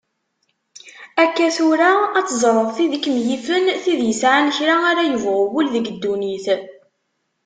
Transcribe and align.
Akka 1.23 1.47
tura 1.55 1.91
ad 2.17 2.25
teẓreḍ 2.27 2.69
tid 2.75 2.91
i 2.97 2.99
kem-yifen, 3.03 3.65
tid 3.83 3.99
yesɛan 4.05 4.47
kra 4.57 4.75
ara 4.89 5.03
yebɣu 5.09 5.41
wul 5.51 5.67
deg 5.75 5.85
dunnit. 6.01 6.47